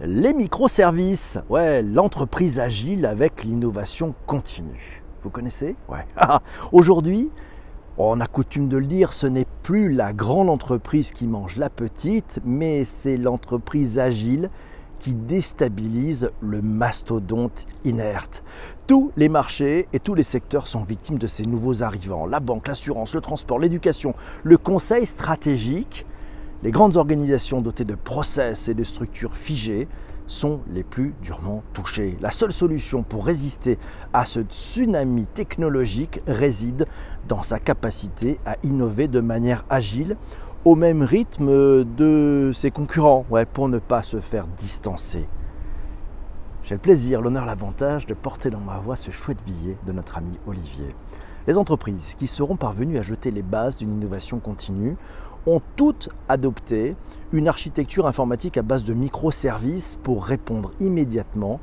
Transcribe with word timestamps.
Les 0.00 0.32
microservices, 0.32 1.38
ouais, 1.48 1.82
l'entreprise 1.82 2.60
agile 2.60 3.04
avec 3.04 3.42
l'innovation 3.42 4.14
continue. 4.26 5.02
Vous 5.24 5.30
connaissez? 5.30 5.74
Ouais. 5.88 6.06
Aujourd'hui, 6.72 7.30
on 7.96 8.20
a 8.20 8.28
coutume 8.28 8.68
de 8.68 8.76
le 8.76 8.86
dire, 8.86 9.12
ce 9.12 9.26
n'est 9.26 9.46
plus 9.64 9.90
la 9.92 10.12
grande 10.12 10.50
entreprise 10.50 11.10
qui 11.10 11.26
mange 11.26 11.56
la 11.56 11.68
petite, 11.68 12.38
mais 12.44 12.84
c'est 12.84 13.16
l'entreprise 13.16 13.98
agile 13.98 14.50
qui 15.00 15.14
déstabilise 15.14 16.30
le 16.40 16.62
mastodonte 16.62 17.66
inerte. 17.84 18.44
Tous 18.86 19.10
les 19.16 19.28
marchés 19.28 19.88
et 19.92 19.98
tous 19.98 20.14
les 20.14 20.22
secteurs 20.22 20.68
sont 20.68 20.84
victimes 20.84 21.18
de 21.18 21.26
ces 21.26 21.42
nouveaux 21.42 21.82
arrivants. 21.82 22.24
La 22.24 22.38
banque, 22.38 22.68
l'assurance, 22.68 23.16
le 23.16 23.20
transport, 23.20 23.58
l'éducation, 23.58 24.14
le 24.44 24.58
conseil 24.58 25.06
stratégique 25.06 26.06
les 26.62 26.70
grandes 26.70 26.96
organisations 26.96 27.60
dotées 27.60 27.84
de 27.84 27.94
process 27.94 28.68
et 28.68 28.74
de 28.74 28.82
structures 28.82 29.36
figées 29.36 29.86
sont 30.26 30.60
les 30.72 30.82
plus 30.82 31.14
durement 31.22 31.62
touchées. 31.72 32.18
La 32.20 32.30
seule 32.30 32.52
solution 32.52 33.02
pour 33.02 33.24
résister 33.24 33.78
à 34.12 34.26
ce 34.26 34.40
tsunami 34.40 35.26
technologique 35.26 36.20
réside 36.26 36.86
dans 37.28 37.42
sa 37.42 37.58
capacité 37.58 38.38
à 38.44 38.56
innover 38.62 39.08
de 39.08 39.20
manière 39.20 39.64
agile 39.70 40.16
au 40.64 40.74
même 40.74 41.02
rythme 41.02 41.84
de 41.84 42.50
ses 42.52 42.70
concurrents, 42.70 43.24
ouais, 43.30 43.46
pour 43.46 43.68
ne 43.68 43.78
pas 43.78 44.02
se 44.02 44.18
faire 44.18 44.46
distancer. 44.48 45.26
J'ai 46.64 46.74
le 46.74 46.80
plaisir, 46.80 47.22
l'honneur, 47.22 47.46
l'avantage 47.46 48.04
de 48.04 48.12
porter 48.12 48.50
dans 48.50 48.60
ma 48.60 48.78
voix 48.78 48.96
ce 48.96 49.10
chouette 49.10 49.42
billet 49.46 49.78
de 49.86 49.92
notre 49.92 50.18
ami 50.18 50.38
Olivier. 50.46 50.94
Les 51.48 51.56
entreprises 51.56 52.14
qui 52.14 52.26
seront 52.26 52.56
parvenues 52.56 52.98
à 52.98 53.02
jeter 53.02 53.30
les 53.30 53.40
bases 53.40 53.78
d'une 53.78 53.94
innovation 53.94 54.38
continue 54.38 54.98
ont 55.46 55.62
toutes 55.76 56.10
adopté 56.28 56.94
une 57.32 57.48
architecture 57.48 58.06
informatique 58.06 58.58
à 58.58 58.62
base 58.62 58.84
de 58.84 58.92
microservices 58.92 59.98
pour 60.02 60.26
répondre 60.26 60.72
immédiatement 60.78 61.58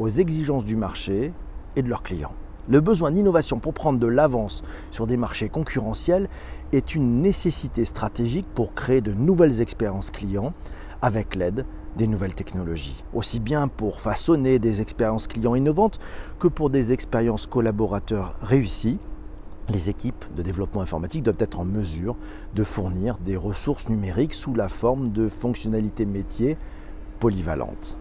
aux 0.00 0.08
exigences 0.08 0.64
du 0.64 0.74
marché 0.74 1.32
et 1.76 1.82
de 1.82 1.88
leurs 1.88 2.02
clients. 2.02 2.32
Le 2.68 2.80
besoin 2.80 3.12
d'innovation 3.12 3.60
pour 3.60 3.74
prendre 3.74 4.00
de 4.00 4.08
l'avance 4.08 4.64
sur 4.90 5.06
des 5.06 5.16
marchés 5.16 5.48
concurrentiels 5.48 6.28
est 6.72 6.96
une 6.96 7.22
nécessité 7.22 7.84
stratégique 7.84 8.48
pour 8.56 8.74
créer 8.74 9.00
de 9.00 9.12
nouvelles 9.12 9.60
expériences 9.60 10.10
clients 10.10 10.52
avec 11.00 11.36
l'aide 11.36 11.64
des 11.96 12.08
nouvelles 12.08 12.34
technologies, 12.34 13.04
aussi 13.14 13.38
bien 13.38 13.68
pour 13.68 14.00
façonner 14.00 14.58
des 14.58 14.80
expériences 14.80 15.28
clients 15.28 15.54
innovantes 15.54 16.00
que 16.40 16.48
pour 16.48 16.70
des 16.70 16.92
expériences 16.92 17.46
collaborateurs 17.46 18.34
réussies 18.42 18.98
les 19.68 19.90
équipes 19.90 20.24
de 20.34 20.42
développement 20.42 20.80
informatique 20.80 21.22
doivent 21.22 21.36
être 21.40 21.60
en 21.60 21.64
mesure 21.64 22.16
de 22.54 22.64
fournir 22.64 23.18
des 23.18 23.36
ressources 23.36 23.88
numériques 23.88 24.34
sous 24.34 24.54
la 24.54 24.68
forme 24.68 25.12
de 25.12 25.28
fonctionnalités 25.28 26.06
métiers 26.06 26.56
polyvalentes. 27.20 27.96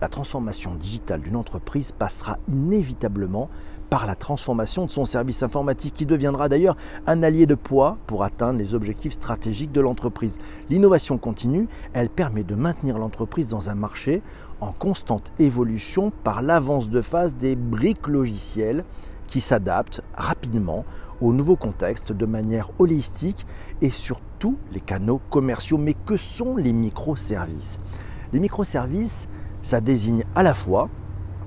La 0.00 0.08
transformation 0.08 0.74
digitale 0.74 1.22
d'une 1.22 1.36
entreprise 1.36 1.92
passera 1.92 2.38
inévitablement 2.46 3.48
par 3.90 4.06
la 4.06 4.14
transformation 4.14 4.84
de 4.84 4.90
son 4.90 5.04
service 5.04 5.42
informatique 5.42 5.94
qui 5.94 6.06
deviendra 6.06 6.48
d'ailleurs 6.48 6.76
un 7.06 7.22
allié 7.22 7.46
de 7.46 7.54
poids 7.54 7.96
pour 8.06 8.22
atteindre 8.22 8.58
les 8.58 8.74
objectifs 8.74 9.14
stratégiques 9.14 9.72
de 9.72 9.80
l'entreprise. 9.80 10.38
L'innovation 10.68 11.16
continue, 11.18 11.68
elle 11.94 12.10
permet 12.10 12.44
de 12.44 12.54
maintenir 12.54 12.98
l'entreprise 12.98 13.48
dans 13.48 13.70
un 13.70 13.74
marché 13.74 14.22
en 14.60 14.72
constante 14.72 15.32
évolution 15.38 16.12
par 16.22 16.42
l'avance 16.42 16.90
de 16.90 17.00
phase 17.00 17.34
des 17.34 17.56
briques 17.56 18.06
logicielles 18.06 18.84
qui 19.28 19.40
s'adaptent 19.40 20.02
rapidement 20.14 20.84
au 21.20 21.32
nouveau 21.32 21.54
contexte 21.54 22.12
de 22.12 22.26
manière 22.26 22.70
holistique 22.80 23.46
et 23.80 23.90
sur 23.90 24.20
tous 24.40 24.56
les 24.72 24.80
canaux 24.80 25.20
commerciaux. 25.30 25.78
Mais 25.78 25.94
que 25.94 26.16
sont 26.16 26.56
les 26.56 26.72
microservices? 26.72 27.78
Les 28.32 28.40
microservices, 28.40 29.28
ça 29.62 29.80
désigne 29.80 30.24
à 30.34 30.42
la 30.42 30.54
fois 30.54 30.88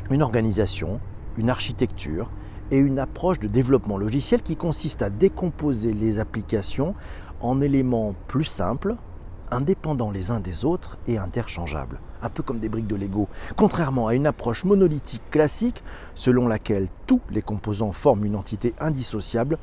une 0.10 0.22
organisation, 0.22 1.00
une 1.38 1.50
architecture 1.50 2.32
et 2.70 2.78
une 2.78 3.00
approche 3.00 3.40
de 3.40 3.48
développement 3.48 3.98
logiciel 3.98 4.42
qui 4.42 4.56
consiste 4.56 5.02
à 5.02 5.10
décomposer 5.10 5.94
les 5.94 6.20
applications 6.20 6.96
en 7.42 7.60
éléments 7.60 8.14
plus 8.28 8.46
simples, 8.46 8.96
indépendants 9.52 10.12
les 10.12 10.32
uns 10.32 10.40
des 10.40 10.66
autres 10.66 10.98
et 11.08 11.18
interchangeables, 11.18 12.00
un 12.22 12.30
peu 12.30 12.42
comme 12.42 12.60
des 12.60 12.70
briques 12.70 12.88
de 12.88 12.96
Lego, 12.96 13.28
contrairement 13.56 14.08
à 14.08 14.16
une 14.16 14.26
approche 14.26 14.64
monolithique 14.64 15.30
classique 15.30 15.84
selon 16.16 16.48
laquelle 16.48 16.88
tous 17.06 17.22
les 17.30 17.42
composants 17.42 17.92
forment 17.92 18.26
une 18.26 18.36
entité 18.36 18.74
indissociable, 18.80 19.58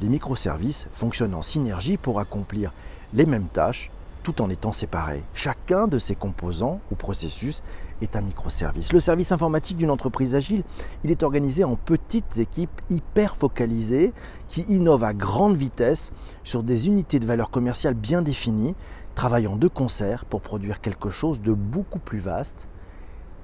les 0.00 0.08
microservices 0.08 0.88
fonctionnent 0.92 1.34
en 1.34 1.42
synergie 1.42 1.96
pour 1.96 2.20
accomplir 2.20 2.72
les 3.12 3.26
mêmes 3.26 3.48
tâches 3.48 3.90
tout 4.22 4.40
en 4.40 4.50
étant 4.50 4.72
séparés. 4.72 5.22
Chacun 5.34 5.88
de 5.88 5.98
ces 5.98 6.14
composants 6.14 6.80
ou 6.90 6.94
processus 6.94 7.62
est 8.00 8.16
un 8.16 8.20
microservice. 8.20 8.92
Le 8.92 9.00
service 9.00 9.32
informatique 9.32 9.76
d'une 9.76 9.90
entreprise 9.90 10.34
agile, 10.34 10.62
il 11.04 11.10
est 11.10 11.22
organisé 11.22 11.64
en 11.64 11.76
petites 11.76 12.38
équipes 12.38 12.80
hyper 12.90 13.36
focalisées 13.36 14.12
qui 14.48 14.62
innovent 14.62 15.04
à 15.04 15.12
grande 15.12 15.56
vitesse 15.56 16.12
sur 16.44 16.62
des 16.62 16.86
unités 16.86 17.18
de 17.18 17.26
valeur 17.26 17.50
commerciale 17.50 17.94
bien 17.94 18.22
définies 18.22 18.74
travaillant 19.14 19.56
de 19.56 19.68
concert 19.68 20.24
pour 20.24 20.40
produire 20.40 20.80
quelque 20.80 21.10
chose 21.10 21.40
de 21.40 21.52
beaucoup 21.52 21.98
plus 21.98 22.18
vaste 22.18 22.68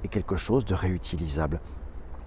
et 0.04 0.08
quelque 0.08 0.36
chose 0.36 0.64
de 0.64 0.74
réutilisable. 0.74 1.60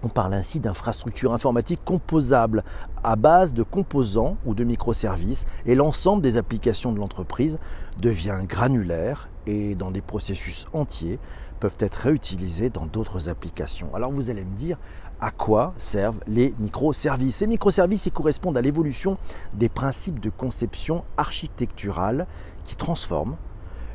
On 0.04 0.08
parle 0.08 0.34
ainsi 0.34 0.58
d'infrastructures 0.58 1.32
informatiques 1.32 1.84
composables 1.84 2.64
à 3.04 3.14
base 3.14 3.54
de 3.54 3.62
composants 3.62 4.36
ou 4.44 4.54
de 4.54 4.64
microservices 4.64 5.46
et 5.64 5.76
l'ensemble 5.76 6.22
des 6.22 6.36
applications 6.36 6.92
de 6.92 6.98
l'entreprise 6.98 7.58
devient 8.00 8.40
granulaire 8.48 9.28
et 9.46 9.76
dans 9.76 9.92
des 9.92 10.00
processus 10.00 10.66
entiers 10.72 11.20
peuvent 11.60 11.76
être 11.78 11.94
réutilisés 11.94 12.68
dans 12.68 12.86
d'autres 12.86 13.28
applications. 13.28 13.94
Alors 13.94 14.10
vous 14.10 14.28
allez 14.30 14.44
me 14.44 14.56
dire 14.56 14.78
à 15.22 15.30
quoi 15.30 15.72
servent 15.78 16.20
les 16.26 16.52
microservices 16.58 17.36
Ces 17.36 17.46
microservices 17.46 18.10
correspondent 18.12 18.58
à 18.58 18.60
l'évolution 18.60 19.16
des 19.54 19.68
principes 19.68 20.18
de 20.18 20.30
conception 20.30 21.04
architecturale 21.16 22.26
qui 22.64 22.74
transforment 22.74 23.36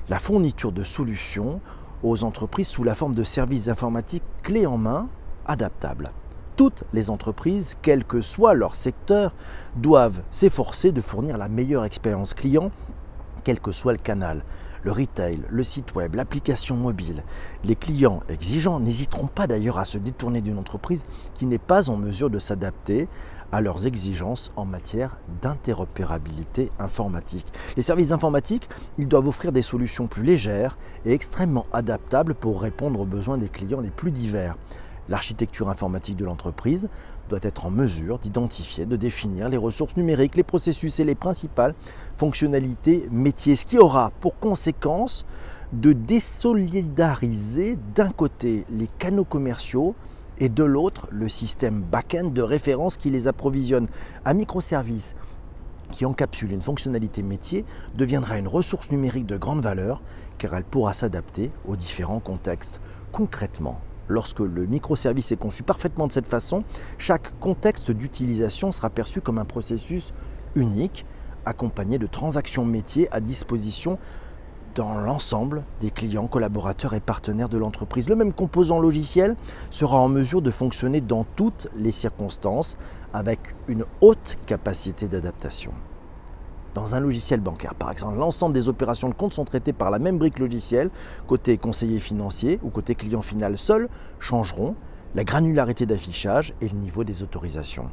la 0.07 0.19
fourniture 0.19 0.71
de 0.71 0.83
solutions 0.83 1.59
aux 2.01 2.23
entreprises 2.23 2.69
sous 2.69 2.85
la 2.85 2.95
forme 2.95 3.13
de 3.13 3.25
services 3.25 3.67
informatiques 3.67 4.23
clés 4.41 4.65
en 4.65 4.77
main 4.77 5.09
adaptables. 5.45 6.11
Toutes 6.55 6.85
les 6.93 7.09
entreprises, 7.09 7.75
quel 7.81 8.05
que 8.05 8.21
soit 8.21 8.53
leur 8.53 8.73
secteur, 8.73 9.33
doivent 9.75 10.21
s'efforcer 10.31 10.93
de 10.93 11.01
fournir 11.01 11.37
la 11.37 11.49
meilleure 11.49 11.83
expérience 11.83 12.33
client, 12.33 12.71
quel 13.43 13.59
que 13.59 13.73
soit 13.73 13.91
le 13.91 13.99
canal 13.99 14.43
le 14.87 14.93
retail, 14.93 15.39
le 15.49 15.63
site 15.63 15.95
web, 15.95 16.15
l'application 16.15 16.77
mobile. 16.77 17.25
Les 17.65 17.75
clients 17.75 18.23
exigeants 18.29 18.79
n'hésiteront 18.79 19.27
pas 19.27 19.45
d'ailleurs 19.45 19.79
à 19.79 19.83
se 19.83 19.97
détourner 19.97 20.39
d'une 20.39 20.57
entreprise 20.57 21.05
qui 21.33 21.45
n'est 21.45 21.57
pas 21.57 21.89
en 21.89 21.97
mesure 21.97 22.29
de 22.29 22.39
s'adapter 22.39 23.09
à 23.51 23.59
leurs 23.59 23.85
exigences 23.85 24.53
en 24.55 24.63
matière 24.63 25.17
d'interopérabilité 25.41 26.69
informatique. 26.79 27.47
Les 27.75 27.81
services 27.81 28.13
informatiques, 28.13 28.69
ils 28.97 29.09
doivent 29.09 29.27
offrir 29.27 29.51
des 29.51 29.61
solutions 29.61 30.07
plus 30.07 30.23
légères 30.23 30.77
et 31.05 31.11
extrêmement 31.11 31.65
adaptables 31.73 32.33
pour 32.33 32.61
répondre 32.61 33.01
aux 33.01 33.05
besoins 33.05 33.37
des 33.37 33.49
clients 33.49 33.81
les 33.81 33.89
plus 33.89 34.11
divers. 34.11 34.55
L'architecture 35.09 35.69
informatique 35.69 36.15
de 36.15 36.23
l'entreprise 36.23 36.87
doit 37.29 37.39
être 37.41 37.65
en 37.65 37.69
mesure 37.69 38.19
d'identifier, 38.19 38.85
de 38.85 38.95
définir 38.95 39.49
les 39.49 39.57
ressources 39.57 39.97
numériques, 39.97 40.35
les 40.35 40.43
processus 40.43 40.99
et 40.99 41.03
les 41.03 41.15
principales 41.15 41.73
fonctionnalités 42.17 43.07
métiers, 43.11 43.55
ce 43.55 43.65
qui 43.65 43.77
aura 43.77 44.11
pour 44.21 44.39
conséquence 44.39 45.25
de 45.73 45.93
désolidariser 45.93 47.77
d'un 47.95 48.09
côté 48.09 48.65
les 48.69 48.87
canaux 48.97 49.25
commerciaux 49.25 49.95
et 50.39 50.49
de 50.49 50.63
l'autre 50.63 51.07
le 51.11 51.27
système 51.27 51.81
back-end 51.81 52.29
de 52.29 52.41
référence 52.41 52.97
qui 52.97 53.09
les 53.09 53.27
approvisionne. 53.27 53.87
Un 54.25 54.33
microservice 54.33 55.15
qui 55.91 56.05
encapsule 56.05 56.51
une 56.51 56.61
fonctionnalité 56.61 57.23
métier 57.23 57.65
deviendra 57.95 58.37
une 58.37 58.47
ressource 58.47 58.91
numérique 58.91 59.25
de 59.25 59.37
grande 59.37 59.61
valeur 59.61 60.01
car 60.37 60.53
elle 60.55 60.63
pourra 60.63 60.93
s'adapter 60.93 61.51
aux 61.67 61.75
différents 61.75 62.19
contextes. 62.19 62.79
Concrètement, 63.11 63.79
lorsque 64.07 64.39
le 64.39 64.65
microservice 64.65 65.31
est 65.31 65.37
conçu 65.37 65.63
parfaitement 65.63 66.07
de 66.07 66.11
cette 66.11 66.27
façon, 66.27 66.63
chaque 66.97 67.37
contexte 67.39 67.91
d'utilisation 67.91 68.71
sera 68.71 68.89
perçu 68.89 69.21
comme 69.21 69.37
un 69.37 69.45
processus 69.45 70.13
unique, 70.55 71.05
accompagné 71.45 71.97
de 71.97 72.07
transactions 72.07 72.65
métiers 72.65 73.07
à 73.11 73.19
disposition 73.19 73.97
dans 74.75 74.93
l'ensemble 74.93 75.63
des 75.79 75.89
clients, 75.89 76.27
collaborateurs 76.27 76.93
et 76.93 76.99
partenaires 76.99 77.49
de 77.49 77.57
l'entreprise. 77.57 78.09
Le 78.09 78.15
même 78.15 78.31
composant 78.31 78.79
logiciel 78.79 79.35
sera 79.71 79.97
en 79.97 80.07
mesure 80.07 80.41
de 80.41 80.51
fonctionner 80.51 81.01
dans 81.01 81.23
toutes 81.23 81.67
les 81.75 81.91
circonstances 81.91 82.77
avec 83.13 83.39
une 83.67 83.85
haute 84.01 84.37
capacité 84.45 85.07
d'adaptation. 85.07 85.71
Dans 86.77 86.93
un 86.93 86.99
logiciel 86.99 87.39
bancaire, 87.39 87.73
par 87.73 87.91
exemple, 87.91 88.19
l'ensemble 88.19 88.53
des 88.53 88.69
opérations 88.69 89.09
de 89.09 89.15
compte 89.15 89.33
sont 89.33 89.45
traitées 89.45 89.73
par 89.73 89.89
la 89.89 89.97
même 89.97 90.19
brique 90.19 90.37
logicielle, 90.37 90.91
côté 91.25 91.57
conseiller 91.57 91.97
financier 91.97 92.59
ou 92.61 92.69
côté 92.69 92.93
client 92.93 93.23
final. 93.23 93.57
Seuls 93.57 93.89
changeront 94.19 94.75
la 95.15 95.23
granularité 95.23 95.87
d'affichage 95.87 96.53
et 96.61 96.69
le 96.69 96.77
niveau 96.77 97.03
des 97.03 97.23
autorisations. 97.23 97.89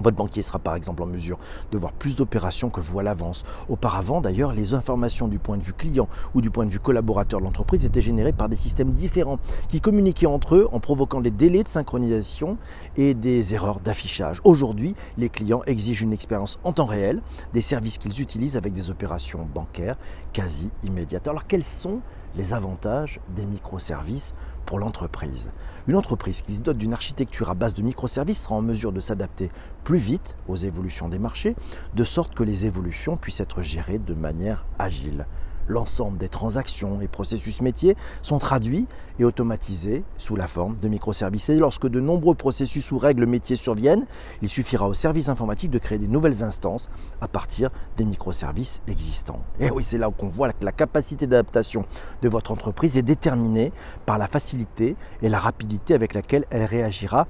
Votre 0.00 0.16
banquier 0.16 0.42
sera 0.42 0.58
par 0.58 0.74
exemple 0.74 1.02
en 1.02 1.06
mesure 1.06 1.38
de 1.72 1.78
voir 1.78 1.92
plus 1.92 2.16
d'opérations 2.16 2.70
que 2.70 2.80
vous 2.80 2.98
à 2.98 3.02
l'avance. 3.02 3.44
Auparavant, 3.68 4.20
d'ailleurs, 4.20 4.52
les 4.52 4.74
informations 4.74 5.28
du 5.28 5.38
point 5.38 5.56
de 5.56 5.62
vue 5.62 5.72
client 5.72 6.08
ou 6.34 6.40
du 6.40 6.50
point 6.50 6.66
de 6.66 6.70
vue 6.70 6.80
collaborateur 6.80 7.40
de 7.40 7.44
l'entreprise 7.44 7.84
étaient 7.84 8.00
générées 8.00 8.32
par 8.32 8.48
des 8.48 8.56
systèmes 8.56 8.90
différents 8.90 9.38
qui 9.68 9.80
communiquaient 9.80 10.26
entre 10.26 10.56
eux 10.56 10.68
en 10.72 10.80
provoquant 10.80 11.20
des 11.20 11.30
délais 11.30 11.62
de 11.62 11.68
synchronisation 11.68 12.58
et 12.96 13.14
des 13.14 13.54
erreurs 13.54 13.80
d'affichage. 13.80 14.40
Aujourd'hui, 14.44 14.94
les 15.18 15.28
clients 15.28 15.62
exigent 15.66 16.02
une 16.02 16.12
expérience 16.12 16.58
en 16.64 16.72
temps 16.72 16.86
réel 16.86 17.22
des 17.52 17.60
services 17.60 17.98
qu'ils 17.98 18.20
utilisent 18.20 18.56
avec 18.56 18.72
des 18.72 18.90
opérations 18.90 19.46
bancaires 19.54 19.96
quasi 20.32 20.70
immédiates. 20.82 21.28
Alors 21.28 21.46
quels 21.46 21.64
sont 21.64 22.00
les 22.36 22.54
avantages 22.54 23.20
des 23.28 23.46
microservices 23.46 24.34
pour 24.66 24.78
l'entreprise. 24.78 25.50
Une 25.86 25.96
entreprise 25.96 26.42
qui 26.42 26.54
se 26.54 26.62
dote 26.62 26.78
d'une 26.78 26.92
architecture 26.92 27.50
à 27.50 27.54
base 27.54 27.74
de 27.74 27.82
microservices 27.82 28.42
sera 28.42 28.56
en 28.56 28.62
mesure 28.62 28.92
de 28.92 29.00
s'adapter 29.00 29.50
plus 29.84 29.98
vite 29.98 30.36
aux 30.48 30.56
évolutions 30.56 31.08
des 31.08 31.18
marchés, 31.18 31.54
de 31.94 32.04
sorte 32.04 32.34
que 32.34 32.42
les 32.42 32.66
évolutions 32.66 33.16
puissent 33.16 33.40
être 33.40 33.62
gérées 33.62 33.98
de 33.98 34.14
manière 34.14 34.64
agile 34.78 35.26
l'ensemble 35.68 36.18
des 36.18 36.28
transactions 36.28 37.00
et 37.00 37.08
processus 37.08 37.60
métiers 37.60 37.96
sont 38.22 38.38
traduits 38.38 38.86
et 39.18 39.24
automatisés 39.24 40.02
sous 40.18 40.36
la 40.36 40.46
forme 40.46 40.76
de 40.78 40.88
microservices. 40.88 41.48
Et 41.48 41.56
lorsque 41.56 41.88
de 41.88 42.00
nombreux 42.00 42.34
processus 42.34 42.90
ou 42.92 42.98
règles 42.98 43.26
métiers 43.26 43.56
surviennent, 43.56 44.06
il 44.42 44.48
suffira 44.48 44.88
au 44.88 44.94
service 44.94 45.28
informatique 45.28 45.70
de 45.70 45.78
créer 45.78 45.98
des 45.98 46.08
nouvelles 46.08 46.42
instances 46.42 46.90
à 47.20 47.28
partir 47.28 47.70
des 47.96 48.04
microservices 48.04 48.82
existants. 48.88 49.40
Et 49.60 49.70
oui, 49.70 49.84
c'est 49.84 49.98
là 49.98 50.10
qu'on 50.10 50.28
voit 50.28 50.52
que 50.52 50.64
la 50.64 50.72
capacité 50.72 51.26
d'adaptation 51.26 51.84
de 52.22 52.28
votre 52.28 52.50
entreprise 52.50 52.98
est 52.98 53.02
déterminée 53.02 53.72
par 54.06 54.18
la 54.18 54.26
facilité 54.26 54.96
et 55.22 55.28
la 55.28 55.38
rapidité 55.38 55.94
avec 55.94 56.14
laquelle 56.14 56.44
elle 56.50 56.64
réagira 56.64 57.26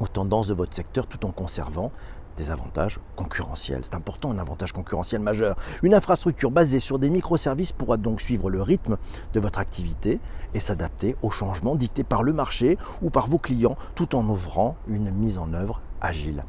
aux 0.00 0.08
tendances 0.08 0.48
de 0.48 0.54
votre 0.54 0.74
secteur 0.74 1.06
tout 1.06 1.24
en 1.26 1.30
conservant 1.30 1.92
des 2.36 2.50
avantages 2.50 2.98
concurrentiels. 3.16 3.82
C'est 3.84 3.94
important, 3.94 4.30
un 4.30 4.38
avantage 4.38 4.72
concurrentiel 4.72 5.20
majeur. 5.20 5.56
Une 5.82 5.94
infrastructure 5.94 6.50
basée 6.50 6.80
sur 6.80 6.98
des 6.98 7.10
microservices 7.10 7.72
pourra 7.72 7.96
donc 7.96 8.20
suivre 8.20 8.50
le 8.50 8.62
rythme 8.62 8.96
de 9.32 9.40
votre 9.40 9.58
activité 9.58 10.18
et 10.54 10.60
s'adapter 10.60 11.16
aux 11.22 11.30
changements 11.30 11.74
dictés 11.74 12.04
par 12.04 12.22
le 12.22 12.32
marché 12.32 12.78
ou 13.02 13.10
par 13.10 13.26
vos 13.26 13.38
clients 13.38 13.76
tout 13.94 14.14
en 14.14 14.26
ouvrant 14.28 14.76
une 14.88 15.10
mise 15.10 15.38
en 15.38 15.52
œuvre 15.52 15.80
agile. 16.00 16.42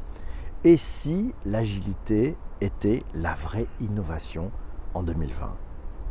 Et 0.64 0.76
si 0.76 1.32
l'agilité 1.44 2.36
était 2.60 3.02
la 3.14 3.34
vraie 3.34 3.66
innovation 3.80 4.50
en 4.94 5.02
2020 5.02 5.54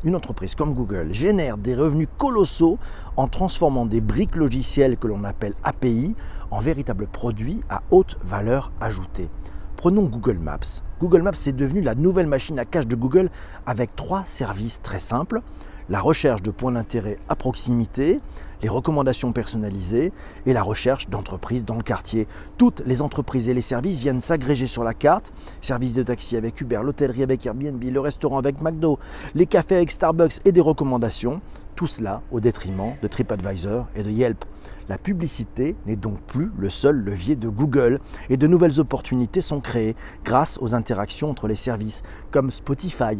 une 0.04 0.16
entreprise 0.16 0.56
comme 0.56 0.74
Google 0.74 1.14
génère 1.14 1.58
des 1.58 1.76
revenus 1.76 2.08
colossaux 2.18 2.78
en 3.18 3.28
transformant 3.28 3.86
des 3.86 4.02
briques 4.02 4.36
logicielles 4.36 4.98
que 4.98 5.08
l'on 5.08 5.24
appelle 5.24 5.54
API 5.64 6.16
en 6.52 6.60
véritables 6.60 7.08
produits 7.08 7.62
à 7.70 7.82
haute 7.92 8.18
valeur 8.24 8.72
ajoutée. 8.80 9.30
Prenons 9.76 10.04
Google 10.04 10.38
Maps. 10.38 10.82
Google 11.00 11.24
Maps 11.24 11.32
est 11.48 11.52
devenu 11.52 11.82
la 11.82 11.96
nouvelle 11.96 12.28
machine 12.28 12.60
à 12.60 12.66
cache 12.66 12.88
de 12.88 12.96
Google 12.96 13.30
avec 13.66 13.96
trois 13.96 14.24
services 14.26 14.82
très 14.82 15.00
simples. 15.00 15.42
La 15.90 16.00
recherche 16.00 16.42
de 16.42 16.52
points 16.52 16.72
d'intérêt 16.72 17.18
à 17.28 17.36
proximité, 17.36 18.22
les 18.64 18.70
recommandations 18.70 19.34
personnalisées 19.34 20.14
et 20.46 20.54
la 20.54 20.64
recherche 20.64 21.10
d'entreprises 21.10 21.66
dans 21.66 21.76
le 21.76 21.84
quartier. 21.84 22.28
Toutes 22.58 22.82
les 22.86 23.02
entreprises 23.02 23.50
et 23.50 23.54
les 23.54 23.62
services 23.62 24.00
viennent 24.00 24.22
s'agréger 24.22 24.68
sur 24.68 24.84
la 24.84 24.94
carte. 24.94 25.34
Services 25.62 25.94
de 25.94 26.02
taxi 26.02 26.38
avec 26.38 26.60
Uber, 26.62 26.80
l'hôtellerie 26.82 27.24
avec 27.24 27.46
Airbnb, 27.46 27.84
le 27.84 28.00
restaurant 28.00 28.40
avec 28.40 28.62
McDo, 28.62 28.98
les 29.36 29.46
cafés 29.46 29.76
avec 29.76 29.92
Starbucks 29.92 30.40
et 30.46 30.54
des 30.54 30.62
recommandations. 30.62 31.42
Tout 31.76 31.88
cela 31.88 32.22
au 32.32 32.40
détriment 32.40 32.94
de 33.02 33.08
TripAdvisor 33.08 33.88
et 33.96 34.04
de 34.04 34.12
Yelp. 34.12 34.46
La 34.90 34.98
publicité 34.98 35.76
n'est 35.86 35.96
donc 35.96 36.22
plus 36.22 36.52
le 36.58 36.70
seul 36.70 36.98
levier 36.98 37.36
de 37.36 37.50
Google 37.50 38.00
et 38.30 38.38
de 38.38 38.48
nouvelles 38.48 38.80
opportunités 38.80 39.42
sont 39.42 39.60
créées 39.60 39.96
grâce 40.24 40.60
aux 40.62 40.76
interactions 40.76 41.30
entre 41.30 41.48
les 41.48 41.56
services 41.56 42.04
comme 42.32 42.52
Spotify 42.52 43.18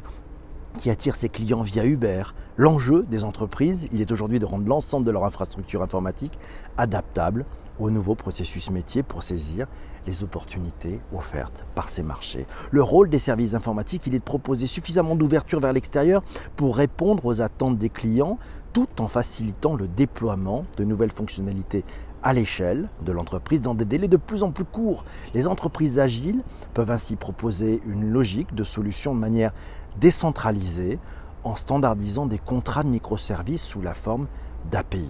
qui 0.78 0.90
attire 0.90 1.16
ses 1.16 1.30
clients 1.30 1.62
via 1.62 1.86
Uber. 1.86 2.24
L'enjeu 2.58 3.04
des 3.04 3.24
entreprises, 3.24 3.88
il 3.92 4.02
est 4.02 4.12
aujourd'hui 4.12 4.40
de 4.40 4.46
rendre 4.46 4.68
l'ensemble 4.68 5.06
de 5.06 5.12
leur 5.12 5.26
infrastructure 5.26 5.82
informatique 5.82 6.38
adaptable 6.78 7.46
aux 7.80 7.90
nouveaux 7.90 8.16
processus 8.16 8.70
métiers 8.70 9.04
pour 9.04 9.24
saisir 9.24 9.68
les 10.06 10.24
opportunités 10.24 11.00
offertes 11.16 11.66
par 11.76 11.90
ces 11.90 12.04
marchés. 12.04 12.46
Le 12.72 12.84
rôle 12.84 13.10
des 13.10 13.20
services 13.20 13.54
informatiques, 13.54 14.06
il 14.08 14.16
est 14.16 14.20
de 14.20 14.24
proposer 14.24 14.68
suffisamment 14.68 15.16
d'ouverture 15.16 15.60
vers 15.60 15.74
l'extérieur 15.74 16.24
pour 16.56 16.76
répondre 16.76 17.26
aux 17.26 17.42
attentes 17.42 17.78
des 17.78 17.90
clients 17.90 18.38
tout 18.74 18.90
en 19.00 19.08
facilitant 19.08 19.76
le 19.76 19.88
déploiement 19.88 20.66
de 20.78 20.84
nouvelles 20.84 21.12
fonctionnalités 21.12 21.84
à 22.24 22.34
l'échelle 22.34 22.90
de 23.06 23.12
l'entreprise 23.12 23.62
dans 23.62 23.76
des 23.76 23.86
délais 23.86 24.08
de 24.08 24.18
plus 24.18 24.44
en 24.44 24.52
plus 24.52 24.64
courts. 24.64 25.06
Les 25.34 25.46
entreprises 25.46 26.00
agiles 26.00 26.42
peuvent 26.74 26.92
ainsi 26.92 27.16
proposer 27.16 27.82
une 27.86 28.10
logique 28.10 28.56
de 28.56 28.64
solution 28.64 29.14
de 29.14 29.20
manière 29.20 29.54
décentralisée 30.00 31.00
en 31.44 31.56
standardisant 31.56 32.26
des 32.26 32.40
contrats 32.40 32.84
de 32.84 32.90
microservices 32.90 33.64
sous 33.64 33.82
la 33.82 33.94
forme 33.94 34.28
d'API. 34.72 35.10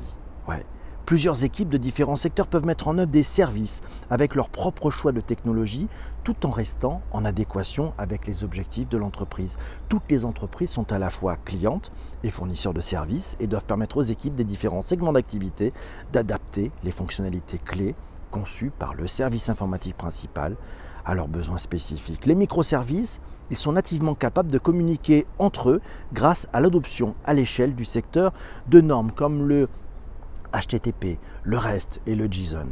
Plusieurs 1.05 1.43
équipes 1.43 1.67
de 1.67 1.77
différents 1.77 2.15
secteurs 2.15 2.47
peuvent 2.47 2.65
mettre 2.65 2.87
en 2.87 2.97
œuvre 2.97 3.11
des 3.11 3.23
services 3.23 3.81
avec 4.09 4.35
leur 4.35 4.49
propre 4.49 4.89
choix 4.89 5.11
de 5.11 5.19
technologie 5.19 5.89
tout 6.23 6.45
en 6.45 6.49
restant 6.49 7.01
en 7.11 7.25
adéquation 7.25 7.93
avec 7.97 8.25
les 8.25 8.45
objectifs 8.45 8.87
de 8.87 8.97
l'entreprise. 8.97 9.57
Toutes 9.89 10.09
les 10.09 10.23
entreprises 10.23 10.69
sont 10.69 10.93
à 10.93 10.99
la 10.99 11.09
fois 11.09 11.35
clientes 11.43 11.91
et 12.23 12.29
fournisseurs 12.29 12.73
de 12.73 12.79
services 12.79 13.35
et 13.41 13.47
doivent 13.47 13.65
permettre 13.65 13.97
aux 13.97 14.01
équipes 14.01 14.35
des 14.35 14.45
différents 14.45 14.81
segments 14.81 15.11
d'activité 15.11 15.73
d'adapter 16.13 16.71
les 16.85 16.91
fonctionnalités 16.91 17.57
clés 17.57 17.95
conçues 18.31 18.71
par 18.79 18.93
le 18.93 19.05
service 19.05 19.49
informatique 19.49 19.97
principal 19.97 20.55
à 21.05 21.15
leurs 21.15 21.27
besoins 21.27 21.57
spécifiques. 21.57 22.25
Les 22.25 22.35
microservices, 22.35 23.19
ils 23.51 23.57
sont 23.57 23.73
nativement 23.73 24.15
capables 24.15 24.51
de 24.51 24.57
communiquer 24.57 25.25
entre 25.37 25.69
eux 25.69 25.81
grâce 26.13 26.47
à 26.53 26.59
l'adoption 26.59 27.15
à 27.25 27.33
l'échelle 27.33 27.75
du 27.75 27.85
secteur 27.85 28.33
de 28.67 28.81
normes 28.81 29.11
comme 29.11 29.47
le 29.47 29.67
HTTP, 30.53 31.17
le 31.43 31.57
REST 31.57 31.99
et 32.05 32.15
le 32.15 32.31
JSON. 32.31 32.67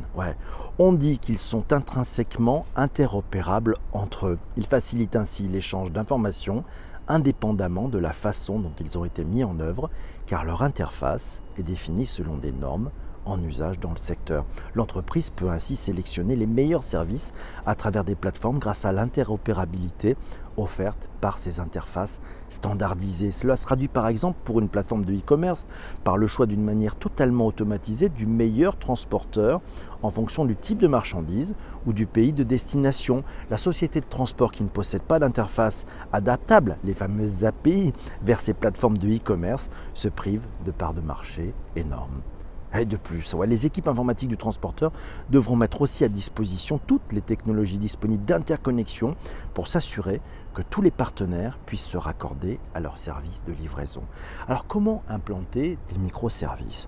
On 0.77 0.93
dit 0.93 1.17
qu'ils 1.17 1.39
sont 1.39 1.73
intrinsèquement 1.73 2.65
interopérables 2.75 3.77
entre 3.91 4.27
eux. 4.27 4.39
Ils 4.55 4.67
facilitent 4.67 5.15
ainsi 5.15 5.47
l'échange 5.47 5.91
d'informations 5.91 6.63
indépendamment 7.07 7.89
de 7.89 7.99
la 7.99 8.13
façon 8.13 8.59
dont 8.59 8.71
ils 8.79 8.97
ont 8.97 9.05
été 9.05 9.25
mis 9.25 9.43
en 9.43 9.59
œuvre, 9.59 9.89
car 10.25 10.45
leur 10.45 10.61
interface 10.61 11.41
est 11.57 11.63
définie 11.63 12.05
selon 12.05 12.37
des 12.37 12.51
normes 12.53 12.91
en 13.25 13.41
usage 13.41 13.79
dans 13.79 13.91
le 13.91 13.97
secteur. 13.97 14.45
L'entreprise 14.73 15.29
peut 15.29 15.49
ainsi 15.49 15.75
sélectionner 15.75 16.35
les 16.35 16.47
meilleurs 16.47 16.83
services 16.83 17.33
à 17.65 17.75
travers 17.75 18.03
des 18.03 18.15
plateformes 18.15 18.59
grâce 18.59 18.85
à 18.85 18.91
l'interopérabilité 18.91 20.15
offerte 20.57 21.09
par 21.21 21.37
ces 21.37 21.59
interfaces 21.59 22.19
standardisées. 22.49 23.31
Cela 23.31 23.55
se 23.55 23.65
traduit 23.65 23.87
par 23.87 24.07
exemple 24.07 24.39
pour 24.43 24.59
une 24.59 24.69
plateforme 24.69 25.05
de 25.05 25.13
e-commerce 25.13 25.67
par 26.03 26.17
le 26.17 26.27
choix 26.27 26.45
d'une 26.45 26.63
manière 26.63 26.95
totalement 26.95 27.47
automatisée 27.47 28.09
du 28.09 28.25
meilleur 28.25 28.77
transporteur 28.77 29.61
en 30.01 30.09
fonction 30.09 30.45
du 30.45 30.55
type 30.55 30.79
de 30.79 30.87
marchandise 30.87 31.55
ou 31.85 31.93
du 31.93 32.05
pays 32.05 32.33
de 32.33 32.43
destination. 32.43 33.23
La 33.49 33.57
société 33.57 34.01
de 34.01 34.05
transport 34.05 34.51
qui 34.51 34.63
ne 34.63 34.69
possède 34.69 35.03
pas 35.03 35.19
d'interface 35.19 35.85
adaptable, 36.11 36.77
les 36.83 36.93
fameuses 36.93 37.45
API, 37.45 37.93
vers 38.23 38.41
ces 38.41 38.53
plateformes 38.53 38.97
de 38.97 39.15
e-commerce 39.15 39.69
se 39.93 40.09
prive 40.09 40.45
de 40.65 40.71
parts 40.71 40.93
de 40.93 41.01
marché 41.01 41.53
énormes. 41.75 42.21
Et 42.73 42.85
de 42.85 42.97
plus, 42.97 43.35
les 43.45 43.65
équipes 43.65 43.87
informatiques 43.87 44.29
du 44.29 44.37
transporteur 44.37 44.91
devront 45.29 45.55
mettre 45.55 45.81
aussi 45.81 46.03
à 46.03 46.09
disposition 46.09 46.79
toutes 46.87 47.11
les 47.11 47.21
technologies 47.21 47.77
disponibles 47.77 48.23
d'interconnexion 48.23 49.15
pour 49.53 49.67
s'assurer 49.67 50.21
que 50.53 50.61
tous 50.61 50.81
les 50.81 50.91
partenaires 50.91 51.57
puissent 51.65 51.85
se 51.85 51.97
raccorder 51.97 52.59
à 52.73 52.79
leur 52.79 52.97
service 52.97 53.43
de 53.45 53.53
livraison. 53.53 54.03
Alors 54.47 54.67
comment 54.67 55.03
implanter 55.09 55.77
des 55.89 55.99
microservices? 55.99 56.87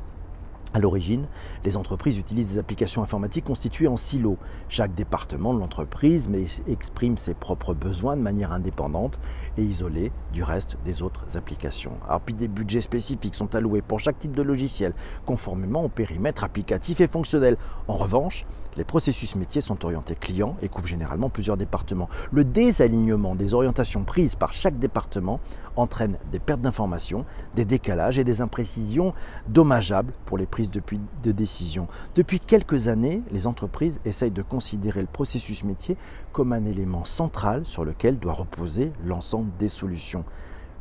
À 0.74 0.80
l'origine, 0.80 1.27
les 1.65 1.77
entreprises 1.77 2.18
utilisent 2.18 2.53
des 2.53 2.58
applications 2.58 3.03
informatiques 3.03 3.46
constituées 3.46 3.88
en 3.88 3.98
silos. 3.98 4.38
Chaque 4.70 4.96
département 4.96 5.53
de 5.53 5.60
l'entreprise 5.60 6.30
exprime 6.68 7.18
ses 7.18 7.36
propres 7.36 7.74
besoins 7.74 8.18
de 8.18 8.22
manière 8.22 8.51
indépendante 8.51 9.20
et 9.58 9.63
isolée 9.63 10.12
du 10.34 10.42
reste 10.42 10.77
des 10.84 11.03
autres 11.03 11.38
applications. 11.38 11.94
Alors 12.08 12.22
puis 12.22 12.34
des 12.34 12.48
budgets 12.48 12.82
spécifiques 12.82 13.36
sont 13.36 13.53
alloués 13.56 13.82
pour 13.82 14.00
chaque 14.00 14.18
type 14.18 14.36
de 14.36 14.42
logiciel, 14.42 14.94
conformément 15.25 15.84
au 15.84 15.89
périmètre 15.89 16.44
applicatif 16.44 17.01
et 17.01 17.08
fonctionnel. 17.08 17.58
En 17.88 17.94
revanche, 17.94 18.46
les 18.77 18.84
processus 18.84 19.36
métiers 19.36 19.62
sont 19.62 19.86
orientés 19.86 20.15
clients 20.15 20.56
et 20.62 20.70
couvrent 20.70 20.88
généralement 20.88 21.30
plusieurs 21.30 21.58
départements. 21.58 22.10
Le 22.32 22.44
désalignement 22.44 23.36
des 23.36 23.53
orientations 23.53 24.03
prises 24.03 24.36
par 24.36 24.53
chaque 24.53 24.80
département 24.80 25.39
entraîne 25.75 26.18
des 26.32 26.39
pertes 26.39 26.62
d'informations, 26.62 27.25
des 27.56 27.65
décalages 27.65 28.20
et 28.20 28.24
des 28.24 28.42
imprécisions 28.42 29.13
dommageables 29.48 30.13
pour 30.25 30.38
les 30.38 30.46
prises 30.46 30.72
de, 30.72 31.32
décision. 31.32 31.88
Depuis 32.15 32.39
quelques 32.39 32.88
années, 32.88 33.22
les 33.32 33.48
entreprises 33.48 34.00
essayent 34.06 34.32
de 34.32 34.42
considérer 34.42 35.01
le 35.01 35.08
processus 35.08 35.63
métier 35.63 35.98
comme 36.32 36.53
un 36.53 36.65
élément 36.65 37.06
central 37.06 37.65
sur 37.65 37.86
lequel 37.86 38.20
doit 38.20 38.34
reposer 38.34 38.92
l'ensemble 39.06 39.50
des 39.58 39.70
solutions. 39.70 40.25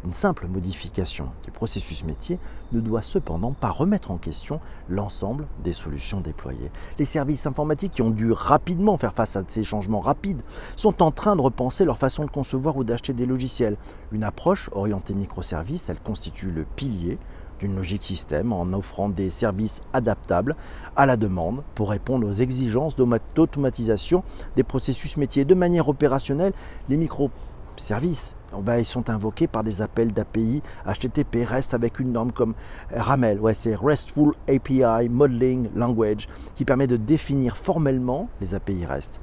Une 0.05 0.13
simple 0.13 0.49
modification 0.49 1.29
du 1.45 1.53
processus 1.53 2.03
métier 2.03 2.41
ne 2.73 2.81
doit 2.81 3.03
cependant 3.03 3.53
pas 3.53 3.71
remettre 3.71 4.11
en 4.11 4.17
question 4.17 4.59
l'ensemble 4.89 5.47
des 5.63 5.73
solutions 5.73 6.21
déployées. 6.21 6.73
Les 6.99 7.05
services 7.05 7.47
informatiques 7.47 7.93
qui 7.93 8.03
ont 8.03 8.11
dû 8.11 8.33
rapidement 8.33 8.99
faire 8.99 9.15
face 9.15 9.37
à 9.37 9.45
ces 9.47 9.63
changements 9.63 10.01
rapides 10.01 10.43
sont 10.75 11.05
en 11.05 11.13
train 11.13 11.37
de 11.37 11.41
repenser 11.41 11.85
leur 11.85 11.99
façon 11.99 12.25
de 12.25 12.31
concevoir 12.31 12.77
ou 12.77 12.83
d'acheter 12.83 13.13
des 13.13 13.27
logiciels. 13.27 13.77
Une 14.11 14.25
approche 14.25 14.71
orientée 14.73 15.15
microservices, 15.15 15.89
elle 15.89 16.01
constitue 16.01 16.51
le 16.51 16.65
pilier 16.65 17.19
d'une 17.61 17.77
logique 17.77 18.03
système 18.03 18.53
en 18.53 18.73
offrant 18.73 19.09
des 19.09 19.31
services 19.31 19.83
adaptables 19.93 20.57
à 20.97 21.07
la 21.07 21.17
demande 21.17 21.63
pour 21.77 21.91
répondre 21.91 22.27
aux 22.27 22.33
exigences 22.33 22.97
d'automatisation 22.97 24.25
des 24.57 24.65
processus 24.65 25.17
métiers. 25.17 25.45
De 25.45 25.55
manière 25.55 25.89
opérationnelle, 25.89 26.55
les 26.89 26.97
microservices 26.97 28.35
ben, 28.61 28.79
ils 28.79 28.85
sont 28.85 29.09
invoqués 29.09 29.47
par 29.47 29.63
des 29.63 29.81
appels 29.81 30.13
d'API 30.13 30.63
HTTP 30.87 31.45
REST 31.47 31.75
avec 31.75 32.01
une 32.01 32.13
norme 32.13 32.33
comme 32.33 32.55
RAML, 32.95 33.41
c'est 33.55 33.75
RESTful 33.75 34.35
API 34.49 35.09
Modeling 35.09 35.69
Language, 35.75 36.29
qui 36.55 36.65
permet 36.65 36.87
de 36.87 36.97
définir 36.97 37.57
formellement 37.57 38.29
les 38.41 38.55
API 38.55 38.85
REST. 38.85 39.21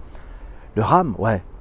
Le 0.75 0.83
RAM, 0.83 1.15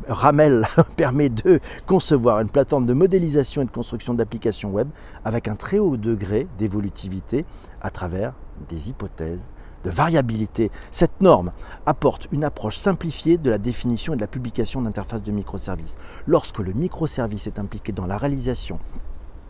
RAML 0.08 0.66
permet 0.96 1.28
de 1.28 1.60
concevoir 1.86 2.40
une 2.40 2.48
plateforme 2.48 2.86
de 2.86 2.92
modélisation 2.92 3.62
et 3.62 3.64
de 3.64 3.70
construction 3.70 4.14
d'applications 4.14 4.70
web 4.70 4.88
avec 5.24 5.48
un 5.48 5.56
très 5.56 5.78
haut 5.78 5.96
degré 5.96 6.46
d'évolutivité 6.58 7.44
à 7.80 7.90
travers 7.90 8.34
des 8.68 8.90
hypothèses 8.90 9.50
de 9.84 9.90
variabilité. 9.90 10.70
Cette 10.90 11.20
norme 11.20 11.52
apporte 11.86 12.28
une 12.32 12.44
approche 12.44 12.76
simplifiée 12.76 13.38
de 13.38 13.50
la 13.50 13.58
définition 13.58 14.12
et 14.12 14.16
de 14.16 14.20
la 14.20 14.26
publication 14.26 14.82
d'interfaces 14.82 15.22
de 15.22 15.32
microservices. 15.32 15.96
Lorsque 16.26 16.58
le 16.58 16.72
microservice 16.72 17.46
est 17.46 17.58
impliqué 17.58 17.92
dans 17.92 18.06
la 18.06 18.16
réalisation 18.16 18.78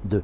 de 0.04 0.22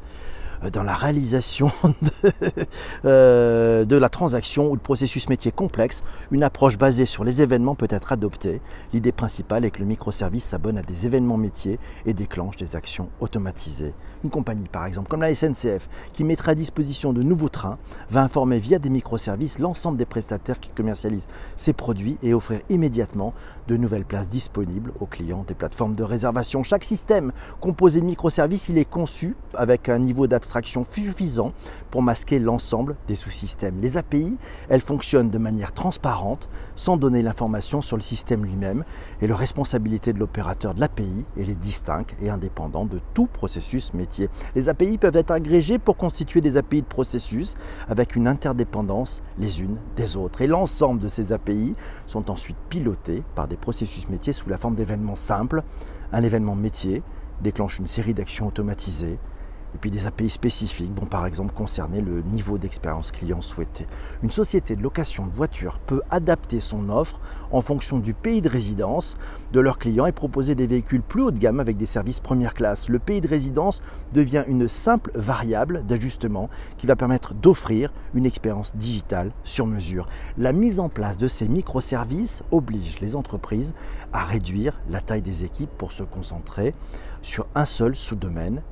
dans 0.71 0.83
la 0.83 0.95
réalisation 0.95 1.71
euh, 3.05 3.85
de, 3.85 3.97
la 3.97 4.09
transaction 4.09 4.71
ou 4.71 4.75
le 4.75 4.81
processus 4.81 5.29
métier 5.29 5.53
complexe, 5.53 6.03
une 6.31 6.43
approche 6.43 6.79
basée 6.79 7.05
sur 7.05 7.25
les 7.25 7.43
événements 7.43 7.75
peut 7.75 7.89
être 7.91 8.13
adoptée. 8.13 8.61
L'idée 8.93 9.13
principale 9.13 9.65
est 9.65 9.71
que 9.71 9.81
le 9.81 9.87
microservice 9.87 10.45
s'abonne 10.45 10.79
à 10.79 10.83
des 10.83 11.07
événements 11.07 11.37
métiers 11.37 11.79
et 12.07 12.15
déclenche 12.15 12.57
des 12.57 12.77
actions 12.77 13.09
automatisées. 13.21 13.95
Une 14.23 14.31
compagnie, 14.31 14.69
par 14.69 14.87
exemple, 14.87 15.09
comme 15.09 15.21
la 15.21 15.35
SNCF, 15.35 15.89
qui 16.13 16.25
mettrait 16.25 16.53
à 16.53 16.55
disposition 16.55 17.13
de 17.13 17.23
nouveaux 17.23 17.49
trains, 17.49 17.79
va 18.11 18.23
informer 18.23 18.59
via 18.59 18.79
des 18.79 18.91
microservices 18.91 19.59
l'ensemble 19.59 19.99
des 19.99 20.07
prestataires 20.07 20.61
qui 20.61 20.71
commercialisent 20.71 21.29
ces 21.57 21.73
produits 21.73 22.17
et 22.23 22.33
offrir 22.33 22.61
immédiatement 22.71 23.35
de 23.69 23.77
nouvelles 23.77 24.05
places 24.05 24.29
disponibles 24.29 24.93
aux 25.01 25.07
clients 25.07 25.45
des 25.47 25.55
plateformes 25.55 25.97
de 25.97 26.03
réservation. 26.03 26.63
Chaque 26.63 26.85
système 26.85 27.33
composé 27.61 28.01
de 28.01 28.07
microservices, 28.07 28.69
il 28.69 28.79
est 28.79 28.85
conçu 28.89 29.37
avec 29.55 29.89
un 29.89 29.99
niveau 29.99 30.27
d'abstraction 30.27 30.54
suffisant 30.63 31.53
pour 31.91 32.03
masquer 32.03 32.39
l'ensemble 32.39 32.97
des 33.09 33.15
sous-systèmes. 33.15 33.81
Les 33.81 33.97
API, 33.97 34.37
elles 34.69 34.81
fonctionnent 34.81 35.31
de 35.31 35.39
manière 35.39 35.73
transparente, 35.73 36.49
sans 36.77 36.97
donner 36.97 37.23
l'information 37.23 37.81
sur 37.81 37.97
le 37.97 38.03
système 38.03 38.45
lui-même, 38.45 38.85
et 39.21 39.27
la 39.27 39.37
responsabilité 39.37 40.13
de 40.13 40.19
l'opérateur 40.19 40.75
de 40.75 40.81
l'API 40.81 41.25
est 41.37 41.59
distincte 41.59 42.15
et 42.21 42.31
indépendante 42.31 42.89
de 42.89 43.01
tout 43.15 43.27
processus 43.27 43.95
métier. 43.95 44.29
Les 44.55 44.69
API 44.69 44.99
peuvent 44.99 45.17
être 45.17 45.31
agrégées 45.31 45.79
pour 45.79 45.97
constituer 45.97 46.41
des 46.41 46.57
API 46.57 46.83
de 46.83 46.87
processus 46.87 47.57
avec 47.89 48.17
une 48.17 48.27
interdépendance 48.27 49.23
les 49.39 49.61
unes 49.61 49.79
des 49.97 50.17
autres. 50.17 50.43
Et 50.43 50.47
l'ensemble 50.47 51.01
de 51.01 51.09
ces 51.09 51.33
API 51.33 51.75
sont 52.07 52.31
ensuite 52.31 52.57
pilotés 52.69 53.23
par 53.35 53.49
des 53.49 53.57
processus 53.57 54.09
métiers 54.09 54.33
sous 54.33 54.49
la 54.49 54.59
forme 54.59 54.75
d'événements 54.75 55.15
simples. 55.15 55.63
Un 56.13 56.23
événement 56.23 56.55
métier 56.55 57.03
déclenche 57.43 57.79
une 57.79 57.87
série 57.87 58.15
d'actions 58.15 58.47
automatisées 58.47 59.19
et 59.75 59.79
puis 59.79 59.91
des 59.91 60.07
API 60.07 60.31
spécifiques 60.31 60.93
vont 60.99 61.07
par 61.07 61.27
exemple 61.27 61.53
concerner 61.53 62.01
le 62.01 62.23
niveau 62.23 62.59
d'expérience 62.59 63.11
client 63.11 63.41
souhaité. 63.41 63.87
Une 64.23 64.31
société 64.31 64.77
de 64.77 64.83
location 64.83 65.27
de 65.27 65.35
voitures 65.35 65.81
peut 65.81 66.03
adapter 66.11 66.61
son 66.61 66.89
offre 66.89 67.21
en 67.51 67.61
fonction 67.61 67.99
du 67.99 68.15
pays 68.15 68.43
de 68.43 68.49
résidence 68.49 69.17
de 69.53 69.61
leurs 69.61 69.79
clients 69.79 70.07
et 70.07 70.13
proposer 70.13 70.55
des 70.55 70.67
véhicules 70.67 71.03
plus 71.03 71.23
haut 71.23 71.31
de 71.31 71.39
gamme 71.39 71.61
avec 71.61 71.77
des 71.77 71.87
services 71.87 72.21
première 72.21 72.55
classe. 72.55 72.89
Le 72.89 72.99
pays 72.99 73.21
de 73.21 73.29
résidence 73.29 73.83
devient 74.13 74.45
une 74.47 74.69
simple 74.69 75.11
variable 75.15 75.85
d'ajustement 75.87 76.49
qui 76.77 76.87
va 76.87 76.97
permettre 76.97 77.35
d'offrir 77.35 77.93
une 78.15 78.27
expérience 78.27 78.77
digitale 78.77 79.33
sur 79.43 79.67
mesure. 79.67 80.09
La 80.39 80.53
mise 80.53 80.81
en 80.81 80.89
place 80.89 81.19
de 81.19 81.29
ces 81.29 81.49
microservices 81.49 82.43
oblige 82.51 83.01
les 83.01 83.17
entreprises 83.17 83.75
à 84.13 84.23
réduire 84.23 84.81
la 84.89 85.01
taille 85.01 85.23
des 85.23 85.45
équipes 85.45 85.71
pour 85.77 85.93
se 85.93 86.03
concentrer 86.03 86.75
sur 87.23 87.47
un 87.55 87.65
seul 87.65 87.97
sous-domaine 87.97 88.63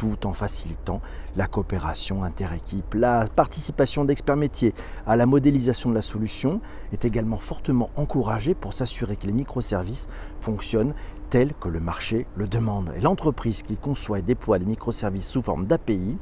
tout 0.00 0.26
en 0.26 0.32
facilitant 0.32 1.02
la 1.36 1.46
coopération 1.46 2.24
inter-équipe. 2.24 2.94
La 2.94 3.26
participation 3.36 4.06
d'experts 4.06 4.38
métiers 4.38 4.72
à 5.06 5.14
la 5.14 5.26
modélisation 5.26 5.90
de 5.90 5.94
la 5.94 6.00
solution 6.00 6.62
est 6.94 7.04
également 7.04 7.36
fortement 7.36 7.90
encouragée 7.96 8.54
pour 8.54 8.72
s'assurer 8.72 9.16
que 9.16 9.26
les 9.26 9.34
microservices 9.34 10.08
fonctionnent 10.40 10.94
tel 11.28 11.52
que 11.52 11.68
le 11.68 11.80
marché 11.80 12.26
le 12.34 12.48
demande. 12.48 12.92
L'entreprise 13.02 13.62
qui 13.62 13.76
conçoit 13.76 14.20
et 14.20 14.22
déploie 14.22 14.58
des 14.58 14.64
microservices 14.64 15.28
sous 15.28 15.42
forme 15.42 15.66
d'API 15.66 16.16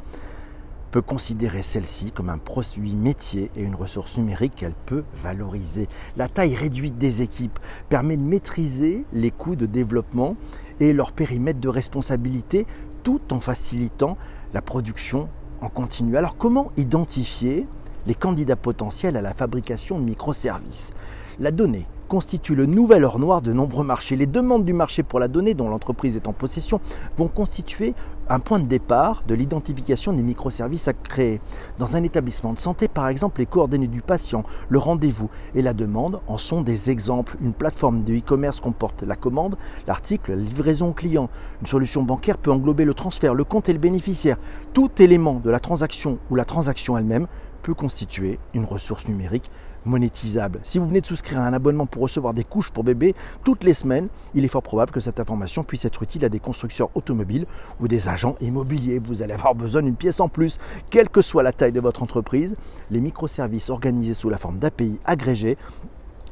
peut 0.90 1.02
considérer 1.02 1.62
celle-ci 1.62 2.10
comme 2.10 2.30
un 2.30 2.38
produit 2.38 2.96
métier 2.96 3.52
et 3.54 3.62
une 3.62 3.76
ressource 3.76 4.16
numérique 4.16 4.56
qu'elle 4.56 4.74
peut 4.86 5.04
valoriser. 5.14 5.86
La 6.16 6.28
taille 6.28 6.56
réduite 6.56 6.98
des 6.98 7.22
équipes 7.22 7.60
permet 7.88 8.16
de 8.16 8.22
maîtriser 8.22 9.04
les 9.12 9.30
coûts 9.30 9.54
de 9.54 9.66
développement 9.66 10.34
et 10.80 10.92
leur 10.92 11.12
périmètre 11.12 11.60
de 11.60 11.68
responsabilité 11.68 12.66
tout 13.08 13.32
en 13.32 13.40
facilitant 13.40 14.18
la 14.52 14.60
production 14.60 15.30
en 15.62 15.70
continu. 15.70 16.18
Alors 16.18 16.36
comment 16.36 16.72
identifier 16.76 17.66
les 18.06 18.14
candidats 18.14 18.54
potentiels 18.54 19.16
à 19.16 19.22
la 19.22 19.32
fabrication 19.32 19.98
de 19.98 20.04
microservices? 20.04 20.92
La 21.40 21.50
donnée 21.50 21.86
constitue 22.08 22.54
le 22.54 22.66
nouvel 22.66 23.04
or 23.04 23.20
noir 23.20 23.42
de 23.42 23.52
nombreux 23.52 23.84
marchés. 23.84 24.16
Les 24.16 24.26
demandes 24.26 24.64
du 24.64 24.72
marché 24.72 25.02
pour 25.04 25.20
la 25.20 25.28
donnée 25.28 25.54
dont 25.54 25.68
l'entreprise 25.68 26.16
est 26.16 26.26
en 26.26 26.32
possession 26.32 26.80
vont 27.16 27.28
constituer 27.28 27.94
un 28.30 28.40
point 28.40 28.58
de 28.58 28.66
départ 28.66 29.22
de 29.26 29.34
l'identification 29.34 30.12
des 30.12 30.22
microservices 30.22 30.88
à 30.88 30.92
créer. 30.92 31.40
Dans 31.78 31.96
un 31.96 32.02
établissement 32.02 32.52
de 32.52 32.58
santé, 32.58 32.88
par 32.88 33.08
exemple, 33.08 33.40
les 33.40 33.46
coordonnées 33.46 33.86
du 33.86 34.02
patient, 34.02 34.42
le 34.68 34.78
rendez-vous 34.78 35.30
et 35.54 35.62
la 35.62 35.72
demande 35.72 36.20
en 36.26 36.36
sont 36.36 36.62
des 36.62 36.90
exemples. 36.90 37.36
Une 37.40 37.52
plateforme 37.52 38.02
de 38.02 38.14
e-commerce 38.14 38.60
comporte 38.60 39.02
la 39.02 39.16
commande, 39.16 39.56
l'article, 39.86 40.32
la 40.32 40.36
livraison 40.38 40.88
au 40.88 40.92
client. 40.92 41.30
Une 41.60 41.66
solution 41.66 42.02
bancaire 42.02 42.38
peut 42.38 42.50
englober 42.50 42.84
le 42.84 42.94
transfert, 42.94 43.34
le 43.34 43.44
compte 43.44 43.68
et 43.68 43.72
le 43.72 43.78
bénéficiaire. 43.78 44.38
Tout 44.72 44.90
élément 44.98 45.40
de 45.42 45.50
la 45.50 45.60
transaction 45.60 46.18
ou 46.30 46.34
la 46.34 46.44
transaction 46.44 46.98
elle-même 46.98 47.28
peut 47.62 47.74
constituer 47.74 48.38
une 48.54 48.64
ressource 48.64 49.08
numérique 49.08 49.50
monétisable. 49.88 50.60
Si 50.62 50.78
vous 50.78 50.86
venez 50.86 51.00
de 51.00 51.06
souscrire 51.06 51.40
à 51.40 51.46
un 51.46 51.52
abonnement 51.52 51.86
pour 51.86 52.02
recevoir 52.02 52.34
des 52.34 52.44
couches 52.44 52.70
pour 52.70 52.84
bébé 52.84 53.14
toutes 53.44 53.64
les 53.64 53.74
semaines, 53.74 54.08
il 54.34 54.44
est 54.44 54.48
fort 54.48 54.62
probable 54.62 54.92
que 54.92 55.00
cette 55.00 55.18
information 55.18 55.64
puisse 55.64 55.84
être 55.84 56.02
utile 56.02 56.24
à 56.24 56.28
des 56.28 56.38
constructeurs 56.38 56.90
automobiles 56.94 57.46
ou 57.80 57.88
des 57.88 58.08
agents 58.08 58.36
immobiliers. 58.40 58.98
Vous 58.98 59.22
allez 59.22 59.32
avoir 59.32 59.54
besoin 59.54 59.82
d'une 59.82 59.96
pièce 59.96 60.20
en 60.20 60.28
plus. 60.28 60.58
Quelle 60.90 61.08
que 61.08 61.22
soit 61.22 61.42
la 61.42 61.52
taille 61.52 61.72
de 61.72 61.80
votre 61.80 62.02
entreprise, 62.02 62.56
les 62.90 63.00
microservices 63.00 63.70
organisés 63.70 64.14
sous 64.14 64.30
la 64.30 64.38
forme 64.38 64.58
d'API 64.58 65.00
agrégés 65.04 65.56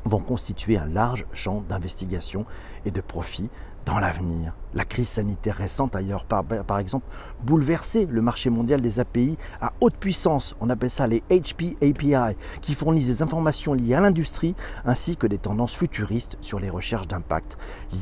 vont 0.04 0.20
constituer 0.20 0.76
un 0.76 0.86
large 0.86 1.26
champ 1.32 1.64
d'investigation 1.68 2.44
et 2.84 2.90
de 2.90 3.00
profit 3.00 3.50
dans 3.86 3.98
l'avenir. 4.00 4.52
La 4.74 4.84
crise 4.84 5.08
sanitaire 5.08 5.56
récente, 5.56 5.96
ailleurs, 5.96 6.26
par, 6.26 6.44
par, 6.44 6.78
exemple, 6.78 7.06
bouleversé 7.42 8.04
le 8.04 8.20
marché 8.20 8.50
mondial 8.50 8.80
des 8.80 9.00
API 9.00 9.38
à 9.60 9.72
haute 9.80 9.96
puissance. 9.96 10.54
On 10.60 10.68
appelle 10.68 10.90
ça 10.90 11.06
les 11.06 11.22
HP 11.30 11.76
API, 11.76 12.36
qui 12.60 12.74
fournissent 12.74 13.06
des 13.06 13.22
informations 13.22 13.72
liées 13.72 13.94
à 13.94 14.00
l'industrie 14.00 14.54
ainsi 14.84 15.16
que 15.16 15.26
des 15.26 15.38
tendances 15.38 15.74
futuristes 15.74 16.36
sur 16.40 16.60
les 16.60 16.68
recherches 16.68 17.08
d'impact 17.08 17.56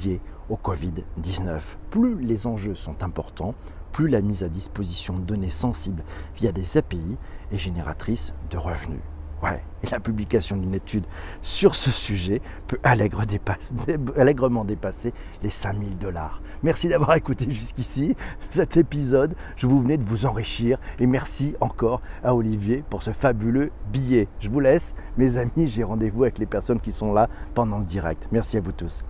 liées 0.04 0.20
au 0.48 0.56
Covid-19. 0.56 1.60
Plus 1.90 2.18
les 2.18 2.46
enjeux 2.46 2.74
sont 2.74 3.04
importants, 3.04 3.54
plus 3.92 4.08
la 4.08 4.22
mise 4.22 4.42
à 4.42 4.48
disposition 4.48 5.14
de 5.14 5.20
données 5.20 5.50
sensibles 5.50 6.02
via 6.34 6.50
des 6.50 6.76
API 6.76 7.16
est 7.52 7.58
génératrice 7.58 8.34
de 8.50 8.56
revenus. 8.56 9.13
Ouais, 9.44 9.62
et 9.82 9.90
la 9.90 10.00
publication 10.00 10.56
d'une 10.56 10.74
étude 10.74 11.04
sur 11.42 11.74
ce 11.74 11.90
sujet 11.90 12.40
peut 12.66 12.78
allègrement 12.82 14.64
dépasser 14.64 15.12
les 15.42 15.50
5000 15.50 15.98
dollars. 15.98 16.40
Merci 16.62 16.88
d'avoir 16.88 17.14
écouté 17.16 17.46
jusqu'ici 17.50 18.16
cet 18.48 18.78
épisode. 18.78 19.34
Je 19.56 19.66
vous 19.66 19.82
venais 19.82 19.98
de 19.98 20.02
vous 20.02 20.24
enrichir 20.24 20.78
et 20.98 21.06
merci 21.06 21.54
encore 21.60 22.00
à 22.24 22.34
Olivier 22.34 22.82
pour 22.88 23.02
ce 23.02 23.10
fabuleux 23.10 23.70
billet. 23.92 24.28
Je 24.40 24.48
vous 24.48 24.60
laisse, 24.60 24.94
mes 25.18 25.36
amis, 25.36 25.66
j'ai 25.66 25.84
rendez-vous 25.84 26.22
avec 26.22 26.38
les 26.38 26.46
personnes 26.46 26.80
qui 26.80 26.90
sont 26.90 27.12
là 27.12 27.28
pendant 27.52 27.78
le 27.78 27.84
direct. 27.84 28.28
Merci 28.32 28.56
à 28.56 28.60
vous 28.62 28.72
tous. 28.72 29.04